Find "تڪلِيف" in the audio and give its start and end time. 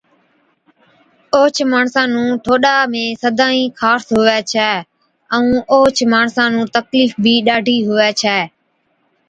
6.75-7.11